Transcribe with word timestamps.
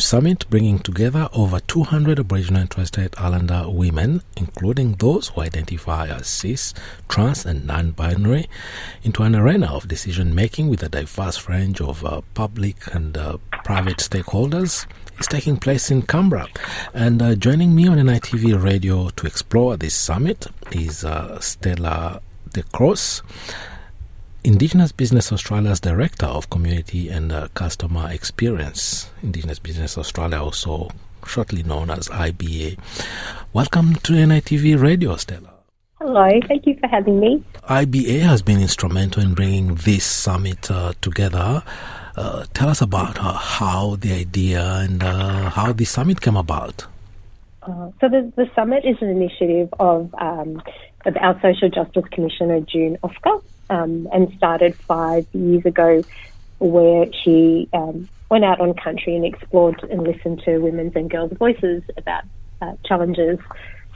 summit 0.00 0.48
bringing 0.50 0.78
together 0.78 1.28
over 1.32 1.60
200 1.60 2.18
Aboriginal 2.18 2.62
and 2.62 2.70
Torres 2.70 2.88
Strait 2.88 3.20
Islander 3.20 3.64
women, 3.68 4.22
including 4.36 4.94
those 4.94 5.28
who 5.28 5.42
identify 5.42 6.08
as 6.08 6.26
cis, 6.26 6.74
trans, 7.08 7.46
and 7.46 7.66
non 7.66 7.92
binary, 7.92 8.48
into 9.02 9.22
an 9.22 9.36
arena 9.36 9.72
of 9.72 9.88
decision 9.88 10.34
making 10.34 10.68
with 10.68 10.82
a 10.82 10.88
diverse 10.88 11.48
range 11.48 11.80
of 11.80 12.04
uh, 12.04 12.20
public 12.34 12.92
and 12.94 13.16
uh, 13.16 13.36
private 13.64 13.98
stakeholders 13.98 14.86
is 15.18 15.26
taking 15.26 15.56
place 15.56 15.90
in 15.90 16.02
Canberra. 16.02 16.48
And 16.94 17.20
uh, 17.22 17.34
joining 17.34 17.74
me 17.74 17.86
on 17.86 17.98
NITV 17.98 18.62
radio 18.62 19.10
to 19.10 19.26
explore 19.26 19.76
this 19.76 19.94
summit 19.94 20.46
is 20.72 21.04
uh, 21.04 21.38
Stella 21.40 22.22
De 22.52 22.62
Cross. 22.62 23.22
Indigenous 24.42 24.90
Business 24.90 25.32
Australia's 25.32 25.80
Director 25.80 26.24
of 26.24 26.48
Community 26.48 27.10
and 27.10 27.30
uh, 27.30 27.48
Customer 27.52 28.10
Experience, 28.10 29.10
Indigenous 29.22 29.58
Business 29.58 29.98
Australia, 29.98 30.42
also 30.42 30.88
shortly 31.26 31.62
known 31.62 31.90
as 31.90 32.08
IBA. 32.08 32.78
Welcome 33.52 33.96
to 33.96 34.14
NITV 34.14 34.80
Radio, 34.80 35.16
Stella. 35.16 35.52
Hello, 35.98 36.26
thank 36.48 36.64
you 36.64 36.74
for 36.80 36.86
having 36.86 37.20
me. 37.20 37.44
IBA 37.64 38.20
has 38.20 38.40
been 38.40 38.62
instrumental 38.62 39.22
in 39.22 39.34
bringing 39.34 39.74
this 39.74 40.06
summit 40.06 40.70
uh, 40.70 40.94
together. 41.02 41.62
Uh, 42.16 42.46
tell 42.54 42.70
us 42.70 42.80
about 42.80 43.18
uh, 43.18 43.34
how 43.34 43.96
the 43.96 44.14
idea 44.14 44.64
and 44.76 45.02
uh, 45.02 45.50
how 45.50 45.70
the 45.70 45.84
summit 45.84 46.22
came 46.22 46.38
about. 46.38 46.86
Uh, 47.62 47.90
so 48.00 48.08
the, 48.08 48.32
the 48.36 48.50
summit 48.54 48.86
is 48.86 48.96
an 49.02 49.08
initiative 49.10 49.68
of, 49.78 50.14
um, 50.18 50.62
of 51.04 51.14
our 51.18 51.38
Social 51.42 51.68
Justice 51.68 52.04
Commissioner, 52.10 52.60
June 52.60 52.96
Oscar 53.02 53.42
um, 53.70 54.08
and 54.12 54.32
started 54.36 54.76
five 54.86 55.26
years 55.32 55.64
ago, 55.64 56.04
where 56.58 57.06
she 57.24 57.68
um, 57.72 58.08
went 58.30 58.44
out 58.44 58.60
on 58.60 58.74
country 58.74 59.16
and 59.16 59.24
explored 59.24 59.82
and 59.90 60.02
listened 60.02 60.42
to 60.44 60.58
women's 60.58 60.94
and 60.94 61.10
girls' 61.10 61.32
voices 61.38 61.82
about 61.96 62.24
uh, 62.60 62.72
challenges 62.84 63.38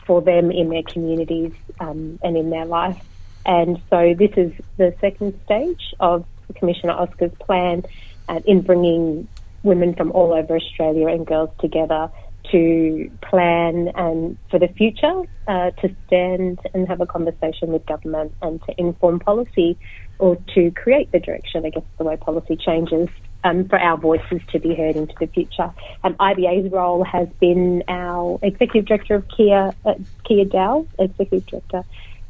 for 0.06 0.22
them 0.22 0.50
in 0.50 0.70
their 0.70 0.82
communities 0.82 1.52
um, 1.80 2.18
and 2.22 2.36
in 2.36 2.50
their 2.50 2.64
life. 2.64 3.00
And 3.44 3.82
so 3.90 4.14
this 4.18 4.30
is 4.36 4.52
the 4.78 4.94
second 5.00 5.38
stage 5.44 5.94
of 6.00 6.24
Commissioner 6.56 6.92
Oscar's 6.92 7.32
plan 7.46 7.82
uh, 8.28 8.40
in 8.46 8.62
bringing 8.62 9.28
women 9.62 9.94
from 9.94 10.12
all 10.12 10.32
over 10.32 10.56
Australia 10.56 11.08
and 11.08 11.26
girls 11.26 11.50
together 11.60 12.10
to 12.50 13.10
plan 13.22 13.90
and 13.94 14.36
for 14.50 14.58
the 14.58 14.68
future 14.68 15.22
uh, 15.46 15.70
to 15.72 15.94
stand 16.06 16.58
and 16.72 16.86
have 16.88 17.00
a 17.00 17.06
conversation 17.06 17.72
with 17.72 17.84
government 17.86 18.34
and 18.42 18.62
to 18.64 18.74
inform 18.78 19.18
policy 19.20 19.78
or 20.18 20.36
to 20.54 20.70
create 20.72 21.10
the 21.12 21.20
direction, 21.20 21.64
I 21.66 21.70
guess, 21.70 21.82
the 21.98 22.04
way 22.04 22.16
policy 22.16 22.56
changes 22.56 23.08
um, 23.42 23.68
for 23.68 23.78
our 23.78 23.96
voices 23.96 24.40
to 24.52 24.58
be 24.58 24.74
heard 24.74 24.96
into 24.96 25.14
the 25.18 25.26
future. 25.26 25.70
And 26.02 26.16
IBA's 26.18 26.70
role 26.72 27.04
has 27.04 27.28
been 27.40 27.82
our 27.88 28.38
executive 28.42 28.86
director 28.86 29.16
of 29.16 29.28
Kia, 29.28 29.74
uh, 29.84 29.94
Kia 30.24 30.44
Dow, 30.44 30.86
executive 30.98 31.46
director, 31.46 31.84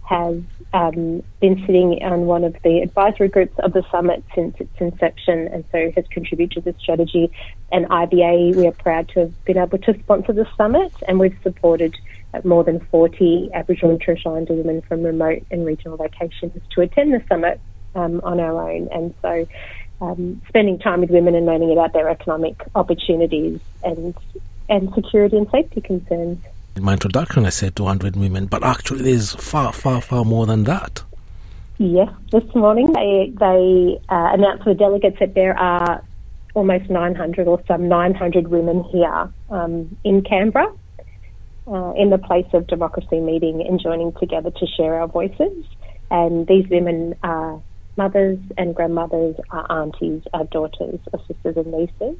has 0.05 0.36
um, 0.74 1.22
been 1.41 1.58
sitting 1.66 1.98
on 2.02 2.27
one 2.27 2.44
of 2.44 2.55
the 2.62 2.80
advisory 2.80 3.28
groups 3.28 3.55
of 3.60 3.72
the 3.72 3.83
summit 3.91 4.22
since 4.34 4.55
its 4.58 4.72
inception 4.78 5.48
and 5.48 5.64
so 5.72 5.91
has 5.96 6.05
contributed 6.11 6.64
to 6.64 6.72
the 6.72 6.78
strategy. 6.78 7.30
And 7.72 7.86
IBA, 7.86 8.55
we 8.55 8.66
are 8.66 8.72
proud 8.72 9.08
to 9.11 9.20
have 9.20 9.44
been 9.44 9.58
able 9.58 9.78
to 9.78 9.98
sponsor 10.00 10.33
the 10.33 10.46
summit 10.56 10.92
and 11.08 11.19
we've 11.19 11.36
supported 11.42 11.94
more 12.42 12.64
than 12.64 12.80
40 12.91 13.50
Aboriginal 13.55 13.92
and 13.92 14.00
Torres 14.00 14.20
Strait 14.20 14.30
Islander 14.33 14.55
women 14.55 14.83
from 14.83 15.02
remote 15.02 15.46
and 15.50 15.64
regional 15.64 15.96
locations 15.96 16.52
to 16.74 16.80
attend 16.80 17.14
the 17.14 17.22
summit 17.28 17.61
um, 17.94 18.20
on 18.24 18.41
our 18.41 18.70
own. 18.70 18.89
And 18.92 19.14
so 19.22 19.46
um, 20.00 20.42
spending 20.48 20.78
time 20.78 21.00
with 21.00 21.11
women 21.11 21.34
and 21.34 21.46
learning 21.46 21.72
about 21.72 21.92
their 21.92 22.08
economic 22.08 22.61
opportunities 22.74 23.61
and, 23.83 24.14
and 24.68 24.92
security 24.94 25.36
and 25.36 25.48
safety 25.50 25.80
concerns. 25.80 26.42
In 26.77 26.83
my 26.83 26.94
introduction, 26.94 27.46
I 27.46 27.51
said 27.51 27.77
200 27.77 28.17
women, 28.17 28.46
but 28.46 28.64
actually, 28.64 29.05
there's 29.05 29.33
far, 29.35 29.73
far, 29.73 30.01
far 30.01 30.24
more 30.24 30.45
than 30.45 30.64
that. 30.64 31.05
Yes, 31.79 32.08
this 32.33 32.45
morning 32.55 32.92
they 32.92 33.33
they 33.39 34.01
uh, 34.08 34.30
announced 34.33 34.64
to 34.64 34.70
the 34.70 34.74
delegates 34.74 35.18
that 35.20 35.35
there 35.35 35.58
are 35.58 36.02
almost 36.55 36.89
900 36.89 37.48
or 37.48 37.62
some 37.67 37.89
900 37.89 38.48
women 38.48 38.85
here 38.85 39.29
um, 39.51 39.96
in 40.05 40.23
Canberra 40.23 40.73
uh, 41.67 41.92
in 41.96 42.11
the 42.11 42.18
place 42.18 42.46
of 42.52 42.67
democracy 42.67 43.20
meeting 43.20 43.64
and 43.67 43.80
joining 43.80 44.12
together 44.14 44.51
to 44.51 44.67
share 44.77 45.01
our 45.01 45.08
voices. 45.08 45.64
And 46.11 46.46
these 46.46 46.68
women 46.68 47.14
are 47.23 47.61
mothers 47.96 48.39
and 48.56 48.74
grandmothers, 48.74 49.36
are 49.51 49.67
aunties, 49.70 50.23
are 50.33 50.45
daughters, 50.45 51.01
are 51.12 51.20
sisters 51.27 51.56
and 51.56 51.73
nieces. 51.73 52.17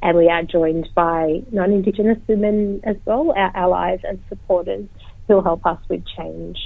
And 0.00 0.16
we 0.16 0.28
are 0.28 0.42
joined 0.42 0.88
by 0.94 1.42
non 1.50 1.72
Indigenous 1.72 2.18
women 2.28 2.80
as 2.84 2.96
well, 3.04 3.32
our 3.36 3.50
allies 3.54 4.00
and 4.04 4.22
supporters 4.28 4.86
who'll 5.26 5.42
help 5.42 5.66
us 5.66 5.78
with 5.88 6.04
change. 6.16 6.56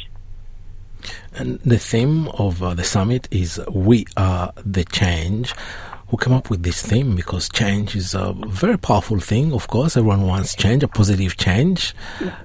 And 1.35 1.59
the 1.61 1.79
theme 1.79 2.29
of 2.29 2.63
uh, 2.63 2.75
the 2.75 2.85
summit 2.85 3.27
is 3.31 3.61
We 3.71 4.07
Are 4.17 4.53
the 4.57 4.85
Change. 4.85 5.55
Who 6.09 6.19
came 6.19 6.35
up 6.35 6.51
with 6.51 6.63
this 6.63 6.83
theme? 6.83 7.17
Because 7.17 7.49
change 7.49 7.97
is 7.97 8.15
a 8.15 8.35
very 8.47 8.77
powerful 8.77 9.19
thing, 9.19 9.55
of 9.55 9.67
course. 9.69 9.97
Everyone 9.97 10.27
wants 10.27 10.55
change, 10.55 10.83
a 10.83 10.89
positive 10.89 11.39
change. 11.39 11.95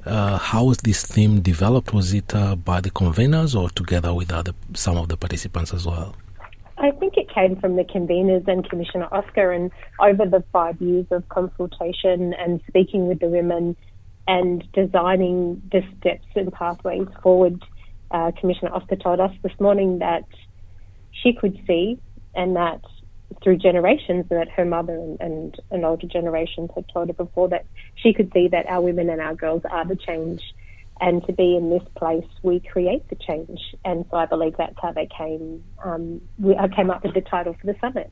Uh, 0.05 0.37
how 0.37 0.63
was 0.63 0.77
this 0.77 1.05
theme 1.05 1.41
developed? 1.41 1.93
Was 1.93 2.13
it 2.13 2.33
uh, 2.33 2.55
by 2.55 2.79
the 2.79 2.89
conveners 2.91 3.59
or 3.59 3.69
together 3.69 4.13
with 4.13 4.31
other, 4.31 4.53
some 4.73 4.95
of 4.95 5.09
the 5.09 5.17
participants 5.17 5.73
as 5.73 5.85
well? 5.85 6.15
I 6.77 6.91
think 6.91 7.15
it 7.17 7.33
came 7.33 7.59
from 7.59 7.75
the 7.75 7.83
conveners 7.83 8.47
and 8.47 8.67
Commissioner 8.69 9.07
Oscar, 9.11 9.51
and 9.51 9.71
over 9.99 10.25
the 10.25 10.43
five 10.51 10.79
years 10.79 11.07
of 11.09 11.27
consultation 11.29 12.33
and 12.33 12.61
speaking 12.67 13.07
with 13.07 13.19
the 13.19 13.27
women 13.27 13.75
and 14.27 14.63
designing 14.73 15.61
the 15.71 15.81
steps 15.97 16.27
and 16.35 16.51
pathways 16.51 17.07
forward, 17.23 17.63
uh, 18.11 18.31
Commissioner 18.39 18.73
Oscar 18.73 18.95
told 18.95 19.19
us 19.19 19.31
this 19.41 19.53
morning 19.59 19.99
that 19.99 20.23
she 21.11 21.33
could 21.33 21.57
see 21.65 21.97
and 22.35 22.55
that 22.55 22.81
through 23.43 23.57
generations 23.57 24.25
that 24.29 24.47
her 24.49 24.65
mother 24.65 24.93
and, 24.93 25.19
and, 25.19 25.55
and 25.71 25.85
older 25.85 26.07
generations 26.07 26.69
had 26.75 26.85
told 26.93 27.07
her 27.07 27.13
before 27.13 27.49
that 27.49 27.65
she 27.95 28.13
could 28.13 28.31
see 28.33 28.47
that 28.49 28.65
our 28.67 28.81
women 28.81 29.09
and 29.09 29.19
our 29.19 29.35
girls 29.35 29.63
are 29.69 29.85
the 29.85 29.95
change 29.95 30.41
and 30.99 31.25
to 31.27 31.33
be 31.33 31.55
in 31.55 31.69
this 31.69 31.83
place, 31.95 32.25
we 32.43 32.59
create 32.59 33.07
the 33.09 33.15
change. 33.15 33.59
And 33.85 34.05
so 34.09 34.17
I 34.17 34.25
believe 34.25 34.55
that's 34.57 34.75
how 34.81 34.91
they 34.91 35.07
came. 35.15 35.63
Um, 35.83 36.21
we, 36.39 36.55
I 36.55 36.67
came 36.67 36.89
up 36.89 37.03
with 37.03 37.13
the 37.13 37.21
title 37.21 37.55
for 37.59 37.67
the 37.67 37.75
summit. 37.79 38.11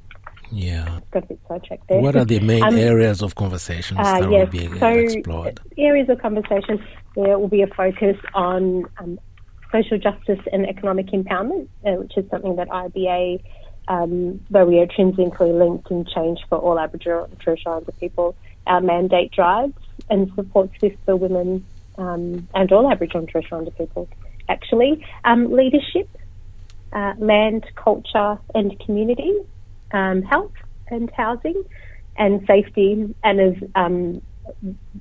Yeah. 0.52 1.00
Got 1.12 1.24
a 1.24 1.28
bit 1.28 1.40
sidetracked 1.48 1.88
there. 1.88 2.02
What 2.02 2.16
are 2.16 2.26
the 2.26 2.40
main 2.40 2.64
um, 2.64 2.76
areas 2.76 3.22
of 3.22 3.36
conversations 3.36 4.00
uh, 4.00 4.22
that 4.22 4.32
yes, 4.32 4.46
will 4.46 4.52
be 4.52 4.80
so 4.80 4.88
explored? 4.88 5.60
Areas 5.78 6.10
of 6.10 6.22
conversation, 6.22 6.84
there 7.16 7.40
will 7.40 7.48
be 7.48 7.62
a 7.62 7.68
focus 7.68 8.18
on 8.34 8.86
um, 9.00 9.20
social 9.72 9.98
justice 9.98 10.40
and 10.54 10.68
economic 10.68 11.08
empowerment, 11.08 11.68
uh, 11.86 11.94
which 11.94 12.16
is 12.18 12.30
something 12.30 12.56
that 12.58 12.70
IBA, 12.70 13.44
um, 13.88 14.40
where 14.50 14.66
we 14.66 14.80
are 14.80 14.84
intrinsically 14.84 15.52
linked 15.52 15.90
in 15.90 16.06
change 16.06 16.40
for 16.48 16.58
all 16.58 16.80
Aboriginal 16.80 17.26
and 17.26 17.40
Torres 17.40 17.60
Strait 17.60 17.72
Islander 17.72 17.92
people, 17.94 18.36
our 18.68 18.82
mandate 18.82 19.32
drives 19.32 19.74
and 20.10 20.32
supports 20.36 20.74
this 20.82 20.94
for 21.06 21.16
women 21.16 21.66
um, 21.98 22.48
and 22.54 22.72
all 22.72 22.92
Aboriginal 22.92 23.24
and 23.24 23.30
Torres 23.30 23.46
Strait 23.46 23.54
Islander 23.54 23.72
people, 23.72 24.10
actually. 24.50 25.06
Um, 25.24 25.52
leadership, 25.52 26.10
uh, 26.94 27.14
land, 27.18 27.66
culture, 27.76 28.38
and 28.54 28.80
community, 28.80 29.34
um, 29.92 30.22
health 30.22 30.54
and 30.88 31.12
housing, 31.16 31.64
and 32.18 32.46
safety, 32.48 33.14
and 33.24 33.40
as 33.40 33.56
um, 33.76 34.22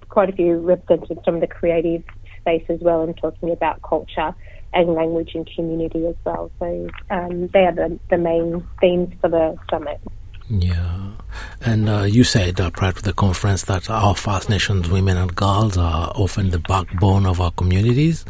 quite 0.09 0.29
a 0.29 0.33
few 0.33 0.59
representatives 0.59 1.21
from 1.25 1.41
the 1.41 1.47
creative 1.47 2.03
space 2.41 2.65
as 2.69 2.81
well, 2.81 3.03
and 3.03 3.17
talking 3.17 3.51
about 3.51 3.81
culture 3.83 4.35
and 4.73 4.95
language 4.95 5.31
and 5.35 5.49
community 5.55 6.07
as 6.07 6.17
well. 6.25 6.51
So 6.59 6.89
um, 7.11 7.49
they 7.49 7.61
are 7.61 7.73
the, 7.75 7.99
the 8.11 8.19
main 8.19 8.67
themes 8.81 9.15
for 9.21 9.31
the 9.31 9.57
summit. 9.71 10.01
Yeah. 10.49 11.14
And 11.61 11.89
uh, 11.89 12.03
you 12.03 12.25
said 12.25 12.61
uh, 12.61 12.71
prior 12.71 12.93
to 12.93 13.03
the 13.03 13.13
conference 13.13 13.65
that 13.65 13.89
our 13.91 14.15
First 14.15 14.49
Nations 14.49 14.89
women 14.89 15.17
and 15.17 15.35
girls 15.35 15.77
are 15.77 16.13
often 16.15 16.51
the 16.51 16.59
backbone 16.59 17.27
of 17.27 17.41
our 17.41 17.51
communities. 17.53 18.25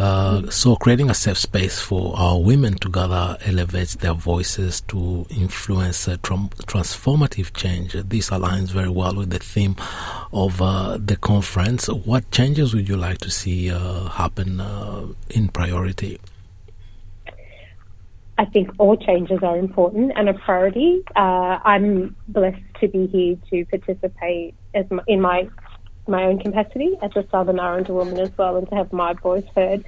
Uh, 0.00 0.48
so 0.48 0.76
creating 0.76 1.10
a 1.10 1.14
safe 1.14 1.36
space 1.36 1.78
for 1.78 2.16
our 2.16 2.40
women 2.40 2.72
to 2.72 2.88
gather 2.88 3.36
elevates 3.44 3.96
their 3.96 4.14
voices 4.14 4.80
to 4.80 5.26
influence 5.28 6.06
transformative 6.06 7.54
change. 7.54 7.92
This 7.92 8.30
aligns 8.30 8.68
very 8.68 8.88
well 8.88 9.14
with 9.14 9.28
the 9.28 9.38
theme 9.38 9.76
of 10.32 10.62
uh, 10.62 10.96
the 10.98 11.16
conference. 11.16 11.88
What 11.88 12.30
changes 12.30 12.72
would 12.72 12.88
you 12.88 12.96
like 12.96 13.18
to 13.18 13.30
see 13.30 13.70
uh, 13.70 14.04
happen 14.04 14.60
uh, 14.60 15.08
in 15.28 15.48
priority? 15.48 16.18
I 18.40 18.46
think 18.46 18.70
all 18.78 18.96
changes 18.96 19.40
are 19.42 19.58
important 19.58 20.12
and 20.16 20.26
a 20.26 20.32
priority. 20.32 21.02
Uh, 21.14 21.58
I'm 21.62 22.16
blessed 22.26 22.56
to 22.80 22.88
be 22.88 23.06
here 23.06 23.36
to 23.50 23.66
participate 23.66 24.54
in 25.06 25.20
my 25.20 25.46
my 26.08 26.24
own 26.24 26.38
capacity 26.38 26.92
as 27.02 27.10
a 27.16 27.24
Southern 27.30 27.60
Islander 27.60 27.92
woman 27.92 28.18
as 28.18 28.30
well, 28.38 28.56
and 28.56 28.66
to 28.70 28.74
have 28.76 28.94
my 28.94 29.12
voice 29.12 29.44
heard, 29.54 29.84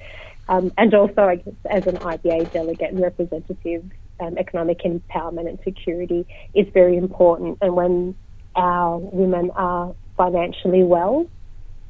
um, 0.49 0.71
and 0.77 0.93
also 0.93 1.21
I 1.23 1.37
guess 1.37 1.55
as 1.71 1.87
an 1.87 1.97
IBA 1.97 2.53
delegate 2.53 2.91
and 2.91 3.01
representative, 3.01 3.85
um, 4.19 4.37
economic 4.37 4.81
empowerment 4.83 5.49
and 5.49 5.57
security 5.63 6.27
is 6.53 6.67
very 6.75 6.95
important. 6.95 7.57
And 7.59 7.75
when 7.75 8.15
our 8.55 8.99
women 8.99 9.49
are 9.55 9.95
financially 10.15 10.83
well 10.83 11.25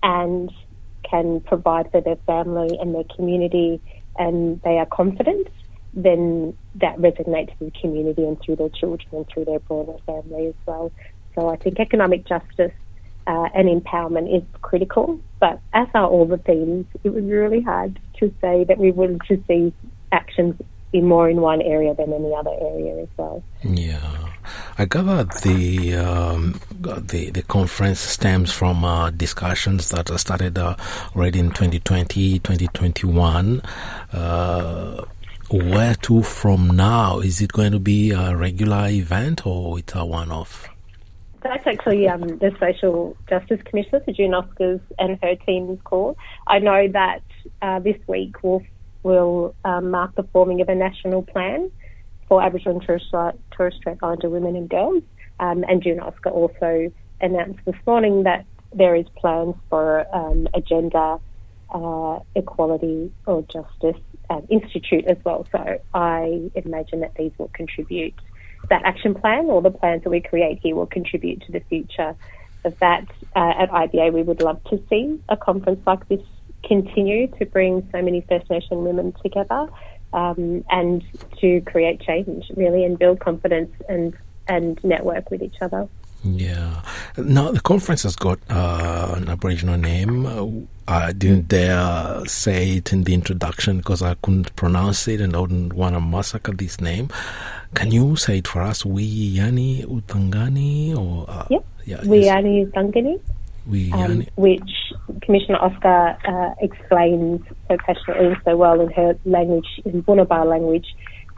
and 0.02 0.50
can 1.04 1.42
provide 1.42 1.92
for 1.92 2.00
their 2.00 2.16
family 2.26 2.78
and 2.80 2.96
their 2.96 3.04
community 3.18 3.82
and 4.18 4.62
they 4.64 4.78
are 4.78 4.86
confident, 4.86 5.50
then 5.94 6.58
that 6.76 6.98
resonates 6.98 7.52
with 7.60 7.74
the 7.74 7.80
community 7.80 8.24
and 8.24 8.40
through 8.42 8.56
their 8.56 8.70
children 8.70 9.08
and 9.12 9.28
through 9.28 9.46
their 9.46 9.60
broader 9.60 9.98
family 10.06 10.48
as 10.48 10.56
well. 10.66 10.92
So 11.36 11.50
I 11.50 11.56
think 11.58 11.80
economic 11.80 12.26
justice 12.26 12.72
uh, 13.28 13.50
and 13.54 13.68
empowerment 13.68 14.36
is 14.36 14.44
critical, 14.62 15.20
but 15.40 15.60
as 15.74 15.88
are 15.94 16.08
all 16.08 16.26
the 16.26 16.38
themes, 16.38 16.86
it 17.04 17.14
was 17.14 17.24
really 17.24 17.62
hard 17.62 18.00
to 18.20 18.34
say 18.42 18.64
that 18.66 18.78
we 18.78 18.92
wanted 18.92 19.22
to 19.28 19.44
see 19.48 19.74
actions 20.12 20.56
in 20.94 21.08
more 21.08 21.28
in 21.30 21.42
one 21.42 21.62
area 21.62 21.94
than 21.96 22.14
any 22.14 22.34
other 22.34 22.52
area 22.62 23.02
as 23.02 23.10
well. 23.18 23.44
Yeah. 23.64 24.30
I 24.78 24.86
gather 24.86 25.24
the 25.24 25.96
um, 25.96 26.60
the 26.72 27.32
the 27.32 27.42
conference 27.44 28.00
stems 28.00 28.52
from 28.52 28.84
uh, 28.84 29.10
discussions 29.10 29.90
that 29.90 30.08
started 30.20 30.58
uh, 30.58 30.76
already 31.16 31.40
in 31.40 31.50
2020, 31.50 32.40
2021. 32.40 33.62
Uh, 34.12 35.06
where 35.54 35.94
to 35.96 36.24
from 36.24 36.68
now? 36.76 37.20
Is 37.20 37.40
it 37.40 37.52
going 37.52 37.74
to 37.74 37.80
be 37.80 38.12
a 38.12 38.36
regular 38.36 38.88
event 38.88 39.46
or 39.46 39.78
it's 39.78 39.94
a 39.94 40.04
one-off? 40.04 40.68
That's 41.44 41.68
actually 41.68 42.08
um, 42.08 42.22
the 42.22 42.56
Social 42.60 43.16
Justice 43.30 43.62
Commissioner, 43.66 44.02
the 44.06 44.14
June 44.14 44.32
Oscars, 44.32 44.82
and 44.98 45.20
her 45.22 45.36
team's 45.46 45.80
call. 45.84 46.18
I 46.48 46.60
know 46.60 46.88
that 46.88 47.22
uh, 47.62 47.80
this 47.80 47.98
week 48.08 48.42
will 48.42 48.64
will 49.04 49.54
um, 49.66 49.92
mark 49.92 50.16
the 50.16 50.24
forming 50.24 50.62
of 50.62 50.70
a 50.70 50.76
national 50.76 51.22
plan 51.22 51.70
for 52.30 52.42
Aboriginal 52.42 52.78
and 52.78 52.88
Torres, 52.88 53.36
Torres 53.52 53.76
Strait 53.76 53.98
Islander 54.02 54.30
women 54.30 54.56
and 54.56 54.70
girls. 54.70 55.04
Um, 55.40 55.66
and 55.68 55.84
June 55.84 56.00
Oscar 56.00 56.30
also 56.30 56.92
announced 57.20 57.60
this 57.66 57.76
morning 57.86 58.24
that 58.24 58.46
there 58.74 58.96
is 58.96 59.06
plans 59.18 59.56
for 59.70 60.06
um, 60.16 60.48
a 60.54 60.62
gender 60.62 61.18
uh, 61.70 62.20
equality 62.36 63.12
or 63.26 63.42
justice 63.44 64.02
um, 64.34 64.48
institute 64.50 65.06
as 65.06 65.18
well. 65.24 65.48
So 65.52 65.80
I 65.94 66.50
imagine 66.56 67.02
that 67.02 67.14
these 67.16 67.32
will 67.38 67.52
contribute. 67.54 68.16
That 68.70 68.84
action 68.86 69.14
plan 69.14 69.46
or 69.46 69.62
the 69.62 69.72
plans 69.72 70.04
that 70.04 70.10
we 70.10 70.22
create 70.22 70.60
here 70.64 70.76
will 70.76 70.88
contribute 70.88 71.44
to 71.46 71.52
the 71.52 71.60
future 71.70 72.16
of 72.66 72.74
that. 72.80 73.06
Uh, 73.36 73.54
at 73.60 73.70
IBA, 73.70 74.14
we 74.14 74.24
would 74.24 74.40
love 74.40 74.64
to 74.66 74.82
see 74.90 75.20
a 75.30 75.36
conference 75.36 75.82
like 75.86 76.08
this 76.08 76.22
continue 76.66 77.28
to 77.40 77.46
bring 77.46 77.88
so 77.92 78.02
many 78.02 78.26
First 78.30 78.50
Nation 78.50 78.84
women 78.84 79.14
together 79.22 79.68
um, 80.14 80.64
and 80.70 81.04
to 81.42 81.62
create 81.62 82.02
change, 82.02 82.46
really, 82.56 82.86
and 82.86 82.98
build 82.98 83.20
confidence 83.20 83.72
and, 83.90 84.14
and 84.48 84.80
network 84.84 85.30
with 85.30 85.42
each 85.42 85.58
other. 85.62 85.90
Yeah. 86.24 86.82
Now, 87.18 87.52
the 87.52 87.60
conference 87.60 88.04
has 88.04 88.16
got 88.16 88.40
uh, 88.50 89.14
an 89.18 89.30
Aboriginal 89.30 89.78
name. 89.78 90.26
Uh, 90.26 90.48
I 90.88 91.12
didn't 91.14 91.48
dare 91.48 92.26
say 92.26 92.78
it 92.78 92.92
in 92.94 93.04
the 93.04 93.14
introduction 93.14 93.78
because 93.78 94.02
I 94.02 94.16
couldn't 94.16 94.56
pronounce 94.56 95.08
it 95.08 95.22
and 95.22 95.36
I 95.36 95.40
wouldn't 95.40 95.74
want 95.74 95.96
to 95.96 96.02
massacre 96.02 96.52
this 96.52 96.82
name. 96.82 97.10
Can 97.74 97.92
you 97.92 98.16
say 98.16 98.40
it 98.40 98.48
for 98.48 98.62
us? 98.62 98.84
Wiyani 98.84 99.86
Utangani? 99.86 100.96
Or, 100.96 101.26
uh, 101.30 101.48
yep. 101.50 101.66
Yeah, 101.86 101.98
Wiyi 102.02 102.26
Yani 102.26 102.60
U 102.62 102.66
Thangani. 102.68 103.20
Um, 103.94 104.26
which 104.36 104.94
Commissioner 105.22 105.58
Oscar 105.60 106.18
uh, 106.28 106.54
explains 106.60 107.42
so 107.70 107.78
passionately 107.78 108.28
and 108.28 108.38
so 108.44 108.58
well 108.58 108.82
in 108.82 108.92
her 108.92 109.18
language, 109.26 109.68
in 109.86 110.04
Bunuba 110.04 110.46
language, 110.46 110.86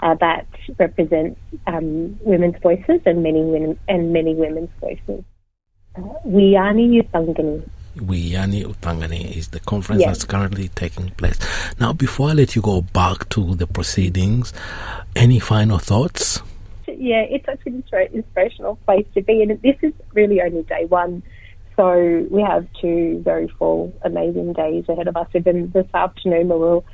uh, 0.01 0.15
that 0.15 0.47
represents 0.77 1.39
um, 1.67 2.17
women's 2.21 2.55
voices 2.61 3.01
and 3.05 3.23
many 3.23 3.41
women 3.43 3.79
and 3.87 4.13
many 4.13 4.35
women's 4.35 4.69
voices. 4.79 5.23
Uh, 5.95 6.01
Wiyi 6.25 6.53
Yani 6.53 6.93
U 6.93 7.03
Thangani. 7.03 7.69
Wiyani 7.97 8.65
Utangani 8.65 9.37
is 9.37 9.49
the 9.49 9.59
conference 9.61 10.01
yes. 10.01 10.09
that's 10.09 10.25
currently 10.25 10.67
taking 10.69 11.11
place. 11.11 11.39
Now, 11.79 11.93
before 11.93 12.29
I 12.29 12.33
let 12.33 12.53
you 12.53 12.61
go 12.61 12.81
back 12.81 13.29
to 13.29 13.55
the 13.55 13.67
proceedings, 13.67 14.51
any 15.15 15.39
final 15.39 15.77
thoughts? 15.77 16.41
Yeah, 16.87 17.21
it's 17.21 17.45
such 17.45 17.61
an 17.65 17.85
inspirational 18.13 18.75
place 18.85 19.05
to 19.13 19.21
be, 19.21 19.41
and 19.43 19.61
this 19.61 19.77
is 19.81 19.93
really 20.13 20.41
only 20.41 20.63
day 20.63 20.83
one 20.85 21.23
so 21.75 22.25
we 22.31 22.41
have 22.41 22.67
two 22.79 23.21
very 23.23 23.47
full, 23.59 23.93
amazing 24.03 24.53
days 24.53 24.85
ahead 24.87 25.07
of 25.07 25.17
us. 25.17 25.27
Even 25.33 25.71
this 25.71 25.87
afternoon, 25.93 26.47
where 26.47 26.57
we'll, 26.57 26.85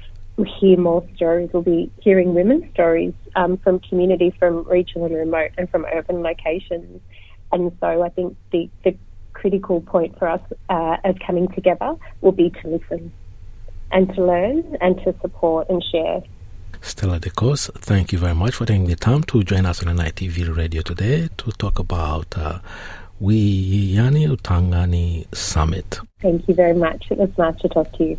we'll 0.41 0.59
hear 0.59 0.77
more 0.77 1.07
stories. 1.15 1.49
We'll 1.53 1.61
be 1.63 1.91
hearing 2.01 2.33
women's 2.33 2.71
stories 2.73 3.13
um, 3.35 3.57
from 3.57 3.79
communities 3.79 4.33
from 4.39 4.63
regional 4.67 5.05
and 5.05 5.15
remote 5.15 5.51
and 5.57 5.69
from 5.69 5.85
urban 5.85 6.21
locations. 6.23 7.01
And 7.51 7.71
so 7.79 8.01
I 8.01 8.09
think 8.09 8.37
the, 8.51 8.69
the 8.83 8.95
critical 9.33 9.81
point 9.81 10.17
for 10.17 10.27
us 10.27 10.41
uh, 10.69 10.97
as 11.03 11.15
coming 11.25 11.47
together 11.49 11.95
will 12.21 12.31
be 12.31 12.49
to 12.49 12.67
listen 12.67 13.11
and 13.91 14.13
to 14.15 14.25
learn 14.25 14.77
and 14.81 14.97
to 15.03 15.13
support 15.21 15.69
and 15.69 15.83
share. 15.91 16.23
Stella 16.81 17.19
DeCos, 17.19 17.71
thank 17.75 18.11
you 18.11 18.17
very 18.17 18.33
much 18.33 18.55
for 18.55 18.65
taking 18.65 18.87
the 18.87 18.95
time 18.95 19.23
to 19.23 19.43
join 19.43 19.65
us 19.65 19.85
on 19.85 19.95
NITV 19.95 20.55
Radio 20.55 20.81
today 20.81 21.29
to 21.37 21.51
talk 21.51 21.77
about 21.77 22.35
uh, 22.35 22.59
Wiyani 23.21 24.27
Utangani 24.35 25.27
Summit. 25.35 25.99
Thank 26.21 26.47
you 26.47 26.55
very 26.55 26.73
much. 26.73 27.05
It 27.11 27.19
was 27.19 27.29
nice 27.37 27.59
to 27.61 27.69
talk 27.69 27.91
to 27.97 28.03
you. 28.03 28.17